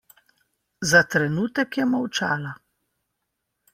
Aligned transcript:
Za 0.93 1.01
trenutek 1.15 1.77
je 1.81 1.85
molčala. 1.93 2.55